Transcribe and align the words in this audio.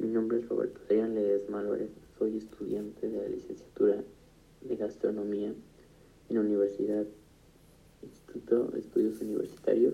Mi 0.00 0.08
nombre 0.08 0.38
es 0.38 0.48
Roberto 0.48 0.80
Adrián 0.86 1.14
Ledesma 1.14 1.60
Álvarez, 1.60 1.90
soy 2.18 2.38
estudiante 2.38 3.06
de 3.06 3.20
la 3.20 3.28
licenciatura 3.28 4.02
de 4.62 4.76
Gastronomía 4.76 5.48
en 5.48 6.34
la 6.34 6.40
Universidad 6.40 7.04
Instituto 8.02 8.68
de 8.68 8.80
Estudios 8.80 9.20
Universitarios. 9.20 9.92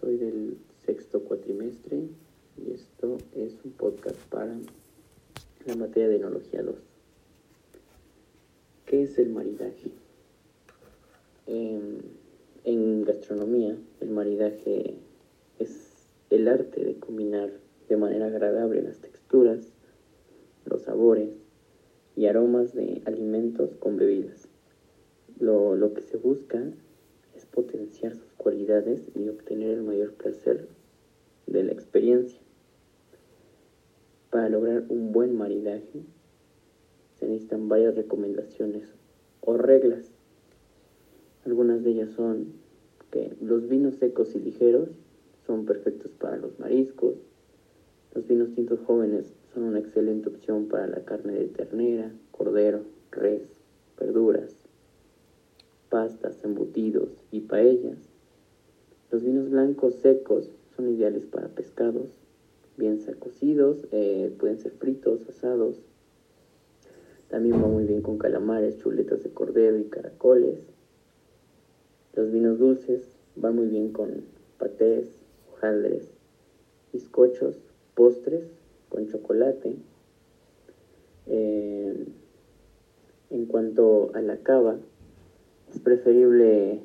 Soy 0.00 0.18
del 0.18 0.56
sexto 0.86 1.24
cuatrimestre 1.24 2.04
y 2.64 2.70
esto 2.70 3.18
es 3.34 3.56
un 3.64 3.72
podcast 3.72 4.20
para 4.30 4.56
la 5.66 5.74
materia 5.74 6.10
de 6.10 6.16
Enología 6.16 6.62
2. 6.62 6.76
¿Qué 8.86 9.02
es 9.02 9.18
el 9.18 9.30
maridaje? 9.30 9.90
En, 11.48 12.02
en 12.62 13.04
gastronomía, 13.04 13.76
el 14.00 14.10
maridaje 14.10 14.94
es 15.58 15.90
el 16.30 16.46
arte 16.46 16.84
de 16.84 16.94
combinar 17.00 17.63
de 17.88 17.96
manera 17.96 18.26
agradable 18.26 18.82
las 18.82 18.98
texturas, 18.98 19.72
los 20.64 20.82
sabores 20.82 21.30
y 22.16 22.26
aromas 22.26 22.74
de 22.74 23.02
alimentos 23.04 23.76
con 23.76 23.96
bebidas. 23.96 24.48
Lo, 25.38 25.76
lo 25.76 25.94
que 25.94 26.02
se 26.02 26.16
busca 26.16 26.62
es 27.34 27.44
potenciar 27.46 28.14
sus 28.14 28.32
cualidades 28.34 29.02
y 29.14 29.28
obtener 29.28 29.70
el 29.70 29.82
mayor 29.82 30.12
placer 30.12 30.68
de 31.46 31.64
la 31.64 31.72
experiencia. 31.72 32.38
Para 34.30 34.48
lograr 34.48 34.84
un 34.88 35.12
buen 35.12 35.36
maridaje 35.36 36.02
se 37.18 37.26
necesitan 37.26 37.68
varias 37.68 37.94
recomendaciones 37.94 38.94
o 39.40 39.56
reglas. 39.56 40.10
Algunas 41.44 41.84
de 41.84 41.90
ellas 41.90 42.10
son 42.10 42.54
que 43.10 43.32
los 43.40 43.68
vinos 43.68 43.96
secos 43.96 44.34
y 44.34 44.40
ligeros 44.40 44.88
son 45.46 45.66
perfectos 45.66 46.10
para 46.12 46.36
los 46.36 46.58
mariscos. 46.58 47.14
Los 48.14 48.28
vinos 48.28 48.54
tintos 48.54 48.78
jóvenes 48.86 49.34
son 49.52 49.64
una 49.64 49.80
excelente 49.80 50.28
opción 50.28 50.68
para 50.68 50.86
la 50.86 51.04
carne 51.04 51.32
de 51.32 51.46
ternera, 51.46 52.12
cordero, 52.30 52.82
res, 53.10 53.42
verduras, 53.98 54.54
pastas, 55.90 56.44
embutidos 56.44 57.08
y 57.32 57.40
paellas. 57.40 57.98
Los 59.10 59.24
vinos 59.24 59.50
blancos 59.50 59.96
secos 59.96 60.48
son 60.76 60.90
ideales 60.90 61.26
para 61.26 61.48
pescados, 61.48 62.10
bien 62.76 63.00
cocidos, 63.18 63.86
eh, 63.90 64.32
pueden 64.38 64.58
ser 64.58 64.70
fritos, 64.72 65.28
asados. 65.28 65.80
También 67.28 67.60
va 67.60 67.66
muy 67.66 67.82
bien 67.82 68.00
con 68.00 68.18
calamares, 68.18 68.78
chuletas 68.78 69.24
de 69.24 69.30
cordero 69.30 69.76
y 69.76 69.84
caracoles. 69.84 70.60
Los 72.14 72.30
vinos 72.30 72.60
dulces 72.60 73.02
van 73.34 73.56
muy 73.56 73.66
bien 73.66 73.90
con 73.90 74.22
patés, 74.58 75.08
hojaldres, 75.52 76.12
bizcochos, 76.92 77.73
postres 77.94 78.44
con 78.88 79.08
chocolate. 79.08 79.76
Eh, 81.26 82.06
en 83.30 83.46
cuanto 83.46 84.12
a 84.14 84.20
la 84.20 84.36
cava, 84.38 84.76
es 85.72 85.80
preferible 85.80 86.80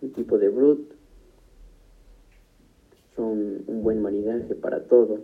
un 0.00 0.12
tipo 0.12 0.38
de 0.38 0.48
brut. 0.48 0.92
Son 3.16 3.64
un 3.66 3.82
buen 3.82 4.00
maridaje 4.00 4.54
para 4.54 4.84
todo. 4.84 5.20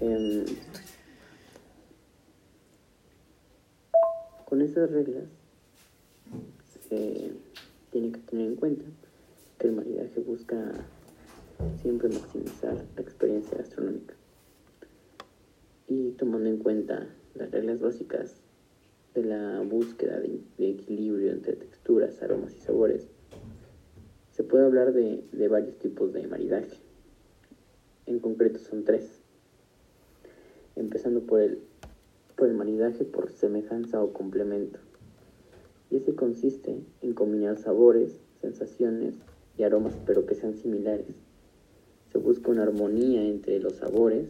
Eh, 0.00 0.44
con 4.44 4.62
esas 4.62 4.90
reglas 4.90 5.24
tiene 7.90 8.12
que 8.12 8.18
tener 8.20 8.46
en 8.46 8.56
cuenta 8.56 8.84
que 9.58 9.68
el 9.68 9.74
maridaje 9.74 10.20
busca 10.20 10.56
siempre 11.82 12.08
maximizar 12.08 12.76
la 12.96 13.02
experiencia 13.02 13.58
gastronómica. 13.58 14.14
Y 15.86 16.12
tomando 16.12 16.48
en 16.48 16.58
cuenta 16.58 17.08
las 17.34 17.50
reglas 17.50 17.80
básicas 17.80 18.36
de 19.14 19.24
la 19.24 19.60
búsqueda 19.62 20.20
de, 20.20 20.40
de 20.58 20.70
equilibrio 20.70 21.32
entre 21.32 21.56
texturas, 21.56 22.22
aromas 22.22 22.54
y 22.54 22.60
sabores, 22.60 23.08
se 24.32 24.44
puede 24.44 24.66
hablar 24.66 24.92
de, 24.92 25.24
de 25.32 25.48
varios 25.48 25.78
tipos 25.78 26.12
de 26.12 26.26
maridaje. 26.26 26.76
En 28.06 28.20
concreto 28.20 28.58
son 28.58 28.84
tres. 28.84 29.20
Empezando 30.76 31.22
por 31.22 31.40
el, 31.40 31.58
por 32.36 32.48
el 32.48 32.54
maridaje 32.54 33.04
por 33.04 33.30
semejanza 33.32 34.02
o 34.02 34.12
complemento. 34.12 34.78
Y 35.90 35.96
ese 35.96 36.14
consiste 36.14 36.78
en 37.02 37.14
combinar 37.14 37.58
sabores, 37.58 38.20
sensaciones 38.40 39.16
y 39.56 39.64
aromas, 39.64 39.94
pero 40.06 40.24
que 40.26 40.34
sean 40.34 40.54
similares. 40.54 41.27
Una 42.58 42.66
armonía 42.66 43.22
entre 43.22 43.60
los 43.60 43.76
sabores 43.76 44.26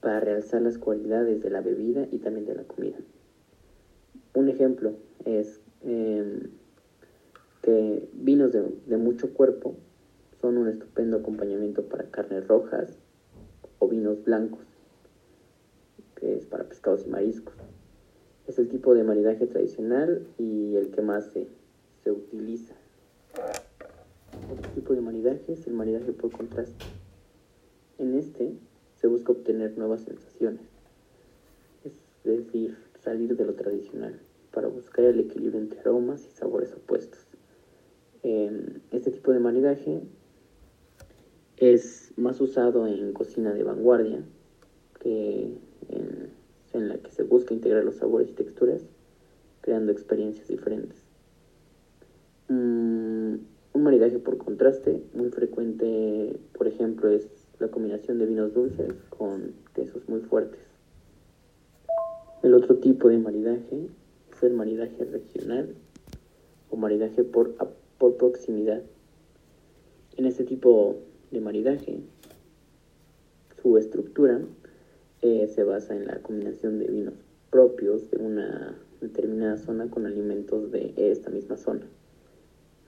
para 0.00 0.18
realzar 0.18 0.62
las 0.62 0.78
cualidades 0.78 1.40
de 1.40 1.48
la 1.48 1.60
bebida 1.60 2.08
y 2.10 2.18
también 2.18 2.44
de 2.44 2.56
la 2.56 2.64
comida. 2.64 2.96
Un 4.34 4.48
ejemplo 4.48 4.94
es 5.24 5.60
eh, 5.82 6.48
que 7.62 8.08
vinos 8.14 8.50
de, 8.50 8.64
de 8.86 8.96
mucho 8.96 9.32
cuerpo 9.32 9.76
son 10.40 10.58
un 10.58 10.66
estupendo 10.66 11.18
acompañamiento 11.18 11.84
para 11.84 12.10
carnes 12.10 12.48
rojas 12.48 12.98
o 13.78 13.86
vinos 13.86 14.24
blancos, 14.24 14.66
que 16.16 16.34
es 16.34 16.46
para 16.46 16.64
pescados 16.64 17.06
y 17.06 17.10
mariscos. 17.10 17.54
Es 18.48 18.58
el 18.58 18.68
tipo 18.68 18.92
de 18.94 19.04
maridaje 19.04 19.46
tradicional 19.46 20.26
y 20.36 20.74
el 20.74 20.90
que 20.90 21.02
más 21.02 21.26
se, 21.26 21.46
se 22.02 22.10
utiliza. 22.10 22.74
Otro 24.48 24.70
tipo 24.70 24.94
de 24.94 25.00
maridaje 25.00 25.52
es 25.52 25.66
el 25.66 25.74
maridaje 25.74 26.12
por 26.12 26.32
contraste. 26.32 26.86
En 27.98 28.14
este 28.14 28.54
se 28.96 29.06
busca 29.06 29.32
obtener 29.32 29.76
nuevas 29.76 30.02
sensaciones, 30.02 30.62
es 31.84 31.92
decir, 32.24 32.76
salir 33.00 33.36
de 33.36 33.44
lo 33.44 33.54
tradicional 33.54 34.20
para 34.52 34.68
buscar 34.68 35.04
el 35.04 35.20
equilibrio 35.20 35.60
entre 35.60 35.80
aromas 35.80 36.24
y 36.26 36.30
sabores 36.30 36.72
opuestos. 36.72 37.26
Este 38.22 39.10
tipo 39.10 39.32
de 39.32 39.38
maridaje 39.38 40.02
es 41.56 42.12
más 42.16 42.40
usado 42.40 42.86
en 42.86 43.12
cocina 43.12 43.52
de 43.52 43.62
vanguardia, 43.62 44.22
que 45.00 45.58
en, 46.72 46.88
la 46.88 46.96
que 46.98 47.10
se 47.10 47.22
busca 47.22 47.54
integrar 47.54 47.84
los 47.84 47.96
sabores 47.96 48.30
y 48.30 48.32
texturas, 48.32 48.82
creando 49.60 49.92
experiencias 49.92 50.48
diferentes. 50.48 51.02
Mm, 52.48 53.36
un 53.78 53.84
maridaje 53.84 54.18
por 54.18 54.38
contraste 54.38 55.04
muy 55.14 55.30
frecuente, 55.30 56.36
por 56.52 56.66
ejemplo, 56.66 57.10
es 57.10 57.28
la 57.60 57.68
combinación 57.68 58.18
de 58.18 58.26
vinos 58.26 58.52
dulces 58.52 58.92
con 59.08 59.52
quesos 59.72 60.08
muy 60.08 60.20
fuertes. 60.20 60.58
El 62.42 62.54
otro 62.54 62.76
tipo 62.78 63.08
de 63.08 63.18
maridaje 63.18 63.88
es 64.32 64.42
el 64.42 64.54
maridaje 64.54 65.04
regional 65.04 65.76
o 66.70 66.76
maridaje 66.76 67.22
por, 67.22 67.54
por 67.98 68.16
proximidad. 68.16 68.82
En 70.16 70.26
este 70.26 70.42
tipo 70.42 70.96
de 71.30 71.40
maridaje, 71.40 72.00
su 73.62 73.78
estructura 73.78 74.40
eh, 75.22 75.46
se 75.54 75.62
basa 75.62 75.94
en 75.94 76.06
la 76.06 76.18
combinación 76.20 76.80
de 76.80 76.88
vinos 76.88 77.14
propios 77.50 78.10
de 78.10 78.18
una 78.18 78.76
determinada 79.00 79.56
zona 79.56 79.88
con 79.88 80.04
alimentos 80.04 80.72
de 80.72 80.94
esta 80.96 81.30
misma 81.30 81.56
zona 81.56 81.86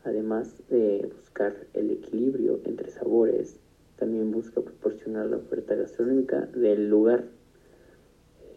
además 0.04 0.54
de 0.68 1.10
buscar 1.16 1.54
el 1.74 1.90
equilibrio 1.90 2.60
entre 2.64 2.90
sabores, 2.90 3.58
también 3.96 4.30
busca 4.30 4.60
proporcionar 4.60 5.26
la 5.26 5.36
oferta 5.36 5.74
gastronómica 5.74 6.46
del 6.46 6.88
lugar. 6.88 7.24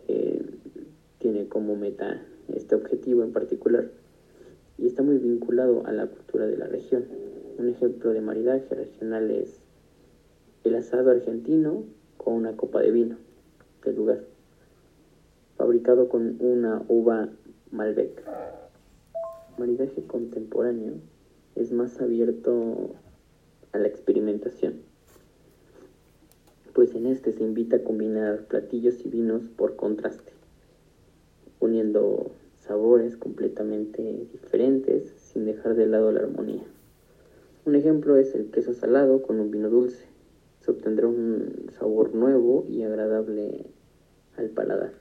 Eh, 0.08 0.42
tiene 1.20 1.48
como 1.48 1.76
meta 1.76 2.26
este 2.48 2.76
objetivo 2.76 3.24
en 3.24 3.32
particular 3.32 3.92
y 4.78 4.88
está 4.88 5.04
muy 5.04 5.18
vinculado 5.18 5.86
a 5.86 5.92
la 5.92 6.08
cultura 6.08 6.46
de 6.48 6.58
la 6.58 6.68
región. 6.68 7.06
Un 7.58 7.70
ejemplo 7.70 8.12
de 8.12 8.22
maridaje 8.22 8.74
regional 8.74 9.32
es 9.32 9.60
el 10.64 10.76
asado 10.76 11.12
argentino 11.12 11.84
con 12.18 12.34
una 12.36 12.56
copa 12.56 12.82
de 12.82 12.92
vino 12.92 13.18
del 13.84 13.96
lugar, 13.96 14.24
fabricado 15.58 16.08
con 16.08 16.38
una 16.40 16.84
uva 16.88 17.30
Malbec. 17.72 18.24
Maridaje 19.58 20.04
contemporáneo 20.08 20.94
es 21.56 21.72
más 21.72 22.02
abierto 22.02 22.96
a 23.72 23.78
la 23.78 23.88
experimentación. 23.88 24.82
Pues 26.74 26.96
en 26.96 27.06
este 27.06 27.32
se 27.32 27.44
invita 27.44 27.78
a 27.78 27.84
combinar 27.84 28.46
platillos 28.46 29.06
y 29.06 29.10
vinos 29.10 29.50
por 29.50 29.76
contraste, 29.76 30.34
uniendo 31.60 32.32
sabores 32.60 33.18
completamente 33.18 34.28
diferentes 34.32 35.14
sin 35.18 35.46
dejar 35.46 35.76
de 35.76 35.86
lado 35.86 36.12
la 36.12 36.22
armonía. 36.22 36.64
Un 37.66 37.76
ejemplo 37.76 38.18
es 38.18 38.36
el 38.36 38.52
queso 38.52 38.74
salado 38.74 39.22
con 39.22 39.40
un 39.40 39.52
vino 39.52 39.70
dulce. 39.70 40.06
Se 40.62 40.72
obtendrá 40.72 41.08
un 41.08 41.70
sabor 41.78 42.14
nuevo 42.16 42.66
y 42.70 42.84
agradable 42.84 43.68
al 44.38 44.50
paladar. 44.50 44.94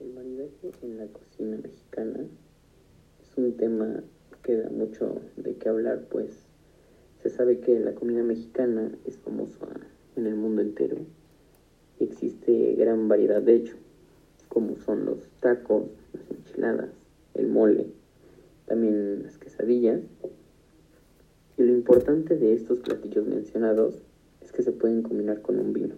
El 0.00 0.12
maridaje 0.12 0.72
en 0.82 0.98
la 0.98 1.06
cocina 1.06 1.56
mexicana 1.56 2.26
es 3.22 3.38
un 3.38 3.56
tema 3.56 4.02
queda 4.44 4.68
mucho 4.68 5.22
de 5.36 5.54
qué 5.56 5.68
hablar, 5.68 6.04
pues 6.10 6.46
Se 7.22 7.30
sabe 7.30 7.58
que 7.60 7.80
la 7.80 7.94
comida 7.94 8.22
mexicana 8.22 8.92
es 9.06 9.16
famosa 9.16 9.66
en 10.14 10.26
el 10.26 10.34
mundo 10.34 10.60
entero. 10.60 10.98
Existe 11.98 12.74
gran 12.74 13.08
variedad 13.08 13.40
de 13.40 13.56
hecho, 13.56 13.76
como 14.48 14.76
son 14.76 15.06
los 15.06 15.30
tacos, 15.40 15.84
las 16.12 16.30
enchiladas, 16.30 16.90
el 17.32 17.48
mole, 17.48 17.86
también 18.66 19.22
las 19.22 19.38
quesadillas. 19.38 20.02
Y 21.56 21.62
lo 21.62 21.72
importante 21.72 22.36
de 22.36 22.52
estos 22.52 22.80
platillos 22.80 23.26
mencionados 23.26 24.02
es 24.42 24.52
que 24.52 24.62
se 24.62 24.72
pueden 24.72 25.02
combinar 25.02 25.40
con 25.40 25.58
un 25.58 25.72
vino. 25.72 25.94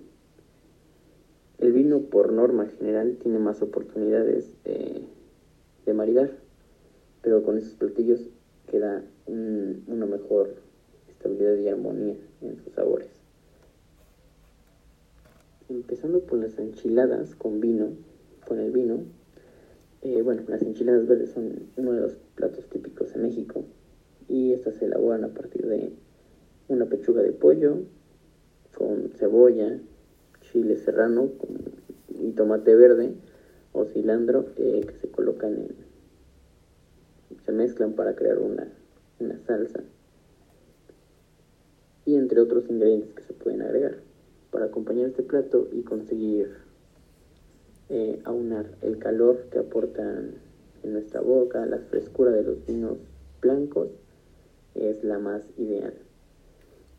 El 1.58 1.72
vino, 1.72 2.02
por 2.02 2.32
norma 2.32 2.66
general, 2.66 3.16
tiene 3.20 3.40
más 3.40 3.62
oportunidades 3.62 4.48
de 4.62 5.92
maridar, 5.92 6.30
pero 7.22 7.42
con 7.42 7.58
esos 7.58 7.74
platillos 7.74 8.28
queda 8.66 9.02
una 9.26 10.06
mejor 10.06 10.56
estabilidad 11.08 11.56
y 11.56 11.68
armonía 11.68 12.16
en 12.42 12.56
sus 12.62 12.72
sabores. 12.72 13.08
Empezando 15.68 16.20
por 16.20 16.38
las 16.38 16.58
enchiladas 16.58 17.34
con 17.34 17.60
vino, 17.60 17.88
con 18.46 18.60
el 18.60 18.70
vino, 18.70 19.00
eh, 20.02 20.22
bueno, 20.22 20.42
las 20.46 20.62
enchiladas 20.62 21.06
verdes 21.06 21.30
son 21.30 21.68
uno 21.76 21.92
de 21.92 22.00
los 22.00 22.16
platos 22.34 22.66
típicos 22.68 23.14
en 23.16 23.22
México 23.22 23.64
y 24.28 24.52
estas 24.52 24.76
se 24.76 24.84
elaboran 24.84 25.24
a 25.24 25.28
partir 25.28 25.66
de 25.66 25.90
una 26.68 26.86
pechuga 26.86 27.22
de 27.22 27.32
pollo 27.32 27.78
con 28.76 29.10
cebolla, 29.16 29.78
chile 30.40 30.76
serrano 30.76 31.30
y 32.08 32.32
tomate 32.32 32.74
verde 32.74 33.14
o 33.72 33.84
cilantro 33.86 34.46
eh, 34.56 34.84
que 34.86 34.94
se 35.00 35.08
colocan 35.08 35.54
en, 35.54 35.85
se 37.46 37.52
mezclan 37.52 37.94
para 37.94 38.14
crear 38.14 38.38
una, 38.38 38.68
una 39.20 39.38
salsa 39.46 39.80
y 42.04 42.16
entre 42.16 42.40
otros 42.40 42.68
ingredientes 42.68 43.14
que 43.14 43.22
se 43.22 43.32
pueden 43.32 43.62
agregar 43.62 43.96
para 44.50 44.66
acompañar 44.66 45.08
este 45.08 45.22
plato 45.22 45.68
y 45.72 45.82
conseguir 45.82 46.50
eh, 47.88 48.20
aunar 48.24 48.66
el 48.82 48.98
calor 48.98 49.46
que 49.50 49.58
aportan 49.58 50.34
en 50.82 50.92
nuestra 50.92 51.20
boca, 51.20 51.66
la 51.66 51.78
frescura 51.78 52.30
de 52.30 52.42
los 52.42 52.64
vinos 52.66 52.98
blancos 53.40 53.88
es 54.74 55.04
la 55.04 55.18
más 55.18 55.42
ideal. 55.56 55.94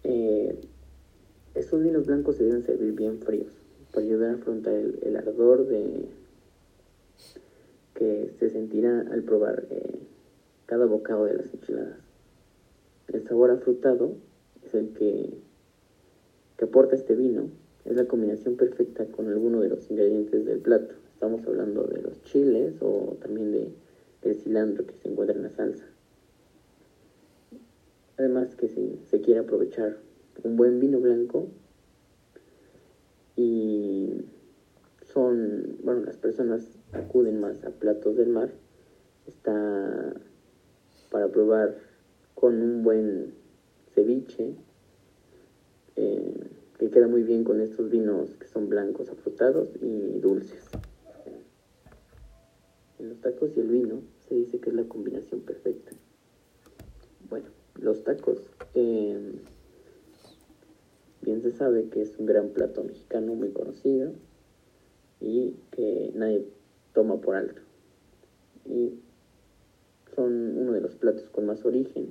Eh, 0.04 0.60
estos 1.56 1.82
vinos 1.82 2.06
blancos 2.06 2.38
se 2.38 2.44
deben 2.44 2.64
servir 2.64 2.94
bien 2.94 3.20
fríos 3.20 3.52
para 3.92 4.06
ayudar 4.06 4.32
a 4.32 4.34
afrontar 4.36 4.74
el, 4.74 5.16
ardor 5.16 5.68
de 5.68 6.06
que 7.96 8.32
se 8.40 8.50
sentirá 8.50 9.02
al 9.12 9.24
probar 9.24 9.66
eh, 9.72 10.00
cada 10.68 10.86
bocado 10.86 11.26
de 11.26 11.34
las 11.34 11.52
enchiladas. 11.54 11.98
El 13.08 13.24
sabor 13.24 13.50
afrutado 13.52 14.16
es 14.64 14.76
el 14.76 14.90
que, 14.94 15.34
que 16.58 16.66
aporta 16.66 16.96
este 16.96 17.16
vino. 17.16 17.50
Es 17.86 17.96
la 17.96 18.06
combinación 18.06 18.58
perfecta 18.58 19.06
con 19.06 19.30
alguno 19.30 19.62
de 19.62 19.70
los 19.70 19.90
ingredientes 19.90 20.46
del 20.46 20.60
plato. 20.60 20.94
Estamos 21.14 21.48
hablando 21.48 21.86
de 21.86 22.02
los 22.02 22.22
chiles 22.24 22.76
o 22.82 23.18
también 23.22 23.52
de, 23.52 23.72
del 24.22 24.36
cilantro 24.36 24.86
que 24.86 24.94
se 24.98 25.10
encuentra 25.10 25.36
en 25.36 25.44
la 25.44 25.50
salsa. 25.50 25.86
Además 28.18 28.56
que 28.56 28.68
si 28.68 29.00
se 29.10 29.22
quiere 29.22 29.40
aprovechar 29.40 29.98
un 30.44 30.58
buen 30.58 30.80
vino 30.80 31.00
blanco 31.00 31.48
y 33.36 34.26
son, 35.14 35.78
bueno, 35.84 36.02
las 36.02 36.18
personas 36.18 36.68
acuden 36.92 37.40
más 37.40 37.64
a 37.64 37.70
platos 37.70 38.18
del 38.18 38.30
mar, 38.30 38.50
está 39.28 39.77
para 41.18 41.30
probar 41.30 41.76
con 42.36 42.62
un 42.62 42.84
buen 42.84 43.34
ceviche, 43.96 44.54
eh, 45.96 46.48
que 46.78 46.92
queda 46.92 47.08
muy 47.08 47.24
bien 47.24 47.44
con 47.44 47.60
estos 47.60 47.90
vinos 47.90 48.30
que 48.40 48.46
son 48.46 48.70
blancos, 48.70 49.10
afrutados 49.10 49.68
y 49.82 50.20
dulces. 50.20 50.64
En 53.00 53.10
los 53.10 53.20
tacos 53.20 53.50
y 53.56 53.62
el 53.62 53.68
vino 53.68 54.04
se 54.28 54.36
dice 54.36 54.60
que 54.60 54.70
es 54.70 54.76
la 54.76 54.84
combinación 54.84 55.42
perfecta. 55.42 55.92
Bueno, 57.32 57.48
los 57.82 58.04
tacos. 58.04 58.38
Eh, 58.76 59.42
bien 61.24 61.42
se 61.42 61.52
sabe 61.52 61.90
que 61.90 62.04
es 62.04 62.16
un 62.20 62.28
gran 62.28 62.50
plato 62.50 62.84
mexicano 62.84 63.34
muy 63.34 63.50
conocido 63.50 64.12
y 65.20 65.56
que 65.72 66.12
nadie 66.14 66.46
toma 66.94 67.20
por 67.20 67.38
alto. 67.38 67.64
Y 68.68 69.00
son 70.18 70.58
uno 70.58 70.74
de 70.74 70.82
los 70.82 70.96
platos 70.96 71.30
con 71.30 71.46
más 71.46 71.64
origen 71.64 72.08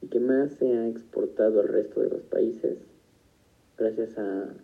y 0.00 0.06
que 0.06 0.20
más 0.20 0.52
se 0.52 0.72
ha 0.72 0.88
exportado 0.88 1.60
al 1.60 1.68
resto 1.68 2.00
de 2.00 2.08
los 2.08 2.22
países 2.22 2.78
gracias 3.76 4.16
a 4.16 4.54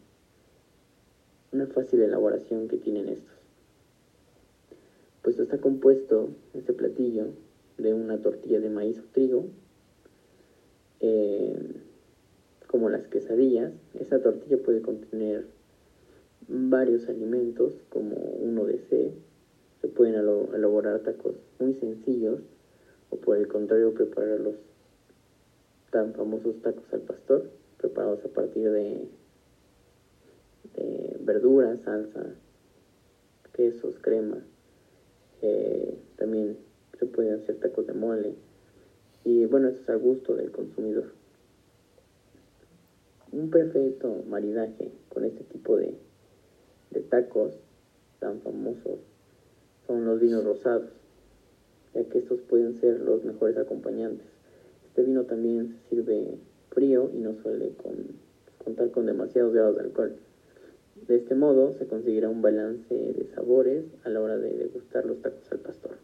una 1.52 1.66
fácil 1.66 2.00
elaboración 2.00 2.66
que 2.66 2.78
tienen 2.78 3.08
estos. 3.10 3.34
Pues 5.20 5.38
está 5.38 5.58
compuesto 5.58 6.30
este 6.54 6.72
platillo 6.72 7.26
de 7.76 7.92
una 7.92 8.16
tortilla 8.16 8.58
de 8.58 8.70
maíz 8.70 8.98
o 8.98 9.04
trigo, 9.12 9.44
eh, 11.00 11.56
como 12.66 12.88
las 12.88 13.06
quesadillas. 13.06 13.72
Esa 14.00 14.22
tortilla 14.22 14.56
puede 14.62 14.80
contener 14.80 15.44
varios 16.48 17.06
alimentos 17.08 17.74
como 17.90 18.16
uno 18.16 18.64
desee 18.64 19.12
se 19.12 19.23
pueden 20.04 20.16
elaborar 20.54 21.00
tacos 21.00 21.34
muy 21.58 21.72
sencillos 21.74 22.40
o 23.08 23.16
por 23.16 23.38
el 23.38 23.48
contrario 23.48 23.94
preparar 23.94 24.38
los 24.38 24.56
tan 25.90 26.12
famosos 26.12 26.60
tacos 26.60 26.84
al 26.92 27.00
pastor 27.00 27.48
preparados 27.78 28.22
a 28.22 28.28
partir 28.28 28.70
de, 28.70 29.08
verduras, 31.20 31.80
salsa, 31.80 32.34
quesos, 33.54 33.98
crema. 34.02 34.44
Eh, 35.40 35.98
también 36.16 36.58
se 36.98 37.06
pueden 37.06 37.40
hacer 37.40 37.58
tacos 37.60 37.86
de 37.86 37.94
mole 37.94 38.34
y 39.24 39.46
bueno, 39.46 39.68
eso 39.68 39.80
es 39.80 39.88
a 39.88 39.94
gusto 39.94 40.36
del 40.36 40.50
consumidor. 40.50 41.12
Un 43.32 43.48
perfecto 43.48 44.22
maridaje 44.28 44.92
con 45.08 45.24
este 45.24 45.44
tipo 45.44 45.78
de, 45.78 45.94
de 46.90 47.00
tacos 47.00 47.54
tan 48.20 48.42
famosos 48.42 49.13
son 49.86 50.04
los 50.04 50.20
vinos 50.20 50.44
rosados, 50.44 50.90
ya 51.94 52.04
que 52.04 52.18
estos 52.18 52.40
pueden 52.42 52.74
ser 52.74 53.00
los 53.00 53.24
mejores 53.24 53.56
acompañantes. 53.56 54.26
Este 54.86 55.02
vino 55.02 55.24
también 55.24 55.68
se 55.68 55.88
sirve 55.90 56.38
frío 56.70 57.10
y 57.12 57.18
no 57.18 57.34
suele 57.34 57.72
contar 58.62 58.90
con 58.90 59.06
demasiados 59.06 59.52
grados 59.52 59.76
de 59.76 59.82
alcohol. 59.82 60.16
De 61.06 61.16
este 61.16 61.34
modo 61.34 61.72
se 61.72 61.86
conseguirá 61.86 62.28
un 62.28 62.42
balance 62.42 62.94
de 62.94 63.26
sabores 63.34 63.84
a 64.04 64.08
la 64.08 64.20
hora 64.20 64.38
de 64.38 64.56
degustar 64.56 65.04
los 65.04 65.20
tacos 65.20 65.50
al 65.52 65.58
pastor. 65.60 65.98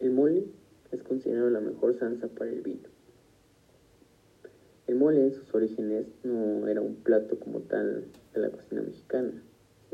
El 0.00 0.10
mole 0.10 0.46
es 0.90 1.02
considerado 1.02 1.50
la 1.50 1.60
mejor 1.60 1.94
salsa 1.94 2.28
para 2.28 2.50
el 2.50 2.62
vino. 2.62 2.88
El 4.86 4.96
mole 4.96 5.24
en 5.24 5.32
sus 5.32 5.54
orígenes 5.54 6.06
no 6.24 6.66
era 6.68 6.80
un 6.80 6.96
plato 6.96 7.38
como 7.38 7.60
tal 7.60 8.04
de 8.34 8.40
la 8.40 8.50
cocina 8.50 8.82
mexicana 8.82 9.32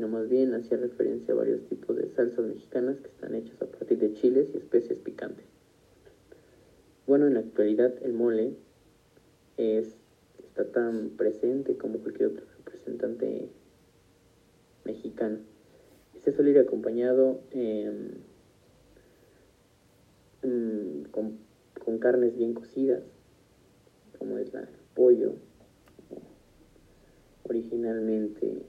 sino 0.01 0.17
más 0.17 0.29
bien 0.29 0.51
hacía 0.55 0.77
referencia 0.77 1.31
a 1.31 1.37
varios 1.37 1.63
tipos 1.67 1.95
de 1.95 2.09
salsas 2.09 2.43
mexicanas 2.43 2.97
que 3.01 3.09
están 3.09 3.35
hechas 3.35 3.61
a 3.61 3.67
partir 3.67 3.99
de 3.99 4.15
chiles 4.15 4.49
y 4.51 4.57
especies 4.57 4.97
picantes. 4.97 5.45
Bueno, 7.05 7.27
en 7.27 7.35
la 7.35 7.41
actualidad 7.41 7.93
el 8.01 8.13
mole 8.13 8.55
es, 9.57 9.95
está 10.39 10.65
tan 10.71 11.11
presente 11.17 11.77
como 11.77 11.99
cualquier 11.99 12.29
otro 12.29 12.47
representante 12.57 13.49
mexicano. 14.85 15.37
Este 16.15 16.31
suele 16.31 16.49
ir 16.49 16.57
acompañado 16.57 17.43
em, 17.51 18.09
em, 20.41 21.03
con, 21.11 21.37
con, 21.85 21.99
carnes 21.99 22.35
bien 22.35 22.55
cocidas, 22.55 23.03
como 24.17 24.39
es 24.39 24.51
la, 24.51 24.67
pollo, 24.95 25.35
originalmente 27.43 28.65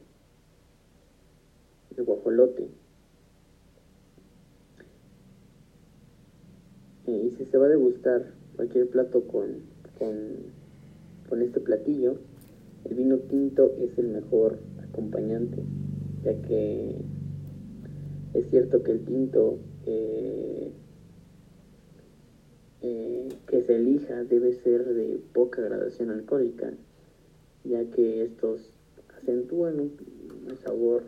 el 1.96 2.04
guajolote. 2.04 2.68
y 7.06 7.30
si 7.30 7.44
se 7.44 7.58
va 7.58 7.66
a 7.66 7.70
degustar 7.70 8.32
cualquier 8.56 8.88
plato 8.88 9.26
con, 9.26 9.60
con, 11.28 11.42
este 11.42 11.60
platillo, 11.60 12.16
el 12.84 12.94
vino 12.94 13.18
tinto 13.18 13.74
es 13.80 13.96
el 13.98 14.08
mejor 14.08 14.58
acompañante, 14.82 15.62
ya 16.24 16.40
que 16.42 16.96
es 18.34 18.50
cierto 18.50 18.82
que 18.82 18.92
el 18.92 19.04
tinto 19.04 19.58
eh, 19.86 20.70
eh, 22.82 23.28
que 23.46 23.62
se 23.62 23.76
elija 23.76 24.24
debe 24.24 24.52
ser 24.52 24.84
de 24.84 25.20
poca 25.32 25.62
gradación 25.62 26.10
alcohólica, 26.10 26.72
ya 27.64 27.84
que 27.86 28.24
estos 28.24 28.60
acentúan 29.16 29.80
un 29.80 30.56
sabor 30.62 31.02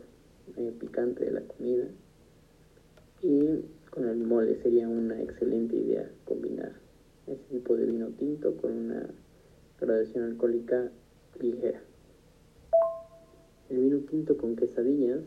eh, 0.57 0.73
picante 0.79 1.25
de 1.25 1.31
la 1.31 1.41
comida. 1.43 1.87
Y 3.23 3.65
con 3.91 4.09
el 4.09 4.19
mole 4.19 4.57
sería 4.63 4.89
una 4.89 5.21
excelente 5.23 5.77
idea 5.77 6.11
combinar 6.25 6.73
ese 7.27 7.43
tipo 7.51 7.77
de 7.77 7.87
vino 7.87 8.09
tinto 8.09 8.57
con 8.57 8.73
una 8.73 9.09
graduación 9.81 10.25
alcohólica 10.25 10.91
ligera. 11.41 11.81
El 13.71 13.79
vino 13.79 13.99
tinto 14.11 14.37
con 14.37 14.57
quesadillas, 14.57 15.21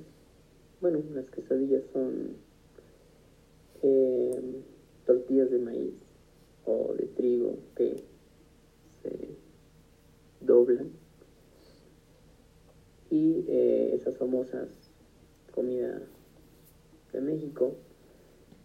bueno, 0.79 1.01
las 1.13 1.25
quesadillas 1.29 1.83
son 1.91 2.35
eh, 3.81 4.61
tortillas 5.05 5.49
de 5.49 5.59
maíz 5.59 5.93
o 6.65 6.93
de 6.93 7.07
trigo 7.07 7.57
que 7.75 8.03
se 9.01 9.29
doblan 10.41 10.91
y 13.09 13.45
eh, 13.47 13.95
esas 13.95 14.17
famosas 14.17 14.67
comidas 15.57 16.03
de 17.13 17.19
México 17.19 17.73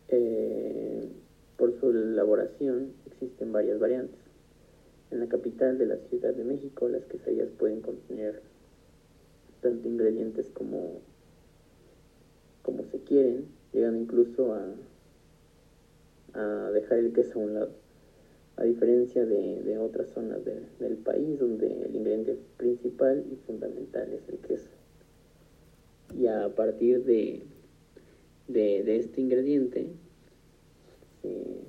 eh, 0.09 1.09
por 1.57 1.73
su 1.81 1.89
elaboración 1.89 2.93
existen 3.07 3.51
varias 3.51 3.79
variantes 3.79 4.21
en 5.11 5.21
la 5.21 5.27
capital 5.27 5.79
de 5.79 5.87
la 5.87 5.97
Ciudad 5.97 6.35
de 6.35 6.45
México 6.45 6.91
las 6.91 7.07
quesadillas 7.07 7.49
pueden 7.59 7.81
contener 7.81 8.43
tanto 9.63 9.89
ingredientes 9.89 10.51
como 10.51 11.01
como 12.61 12.85
se 12.85 12.99
quieren 13.05 13.47
llegan 13.73 13.97
incluso 13.97 14.53
a 14.53 14.63
a 16.35 16.71
dejar 16.73 16.99
el 16.99 17.15
queso 17.15 17.41
a 17.41 17.43
un 17.43 17.55
lado 17.55 17.73
a 18.57 18.65
diferencia 18.65 19.25
de, 19.25 19.79
otras 19.79 20.11
zonas 20.11 20.41
del 20.45 20.97
país 20.99 21.39
donde 21.39 21.85
el 21.85 21.97
ingrediente 21.97 22.39
principal 22.59 23.25
y 23.33 23.37
fundamental 23.47 24.13
es 24.13 24.29
el 24.29 24.39
queso. 24.41 24.82
Y 26.19 26.26
a 26.26 26.49
partir 26.54 27.04
de, 27.04 27.42
de, 28.49 28.97
este 28.97 29.21
ingrediente 29.21 29.87
se 31.23 31.61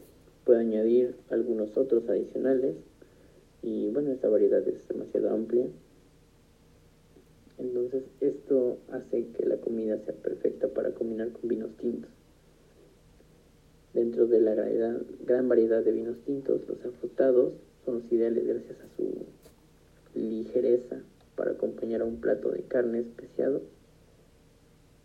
puede 0.46 0.60
añadir 0.60 1.16
algunos 1.30 1.78
otros 1.78 2.08
adicionales 2.10 2.76
y 3.62 3.90
bueno, 3.92 4.12
esta 4.12 4.28
variedad 4.30 4.68
es 4.68 4.88
demasiado 4.88 5.30
amplia. 5.30 5.66
Entonces 7.58 8.04
esto 8.20 8.78
hace 8.92 9.28
que 9.28 9.46
la 9.46 9.58
comida 9.58 9.98
sea 10.00 10.14
perfecta 10.16 10.68
para 10.68 10.92
combinar 10.92 11.30
con 11.32 11.48
vinos 11.48 11.72
tintos. 11.78 12.12
Dentro 13.94 14.26
de 14.26 14.40
la 14.40 14.56
gran 14.56 15.48
variedad 15.48 15.84
de 15.84 15.92
vinos 15.92 16.18
tintos, 16.26 16.68
los 16.68 16.84
afrutados 16.84 17.54
son 17.86 18.00
los 18.00 18.12
ideales 18.12 18.46
gracias 18.46 18.78
a 18.80 18.96
su 18.98 20.20
ligereza 20.20 21.02
para 21.36 21.52
acompañar 21.52 22.02
a 22.02 22.06
un 22.06 22.18
plato 22.18 22.50
de 22.50 22.64
carne 22.64 23.00
especiado, 23.00 23.62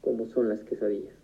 como 0.09 0.27
son 0.27 0.49
las 0.49 0.65
quesadillas. 0.65 1.18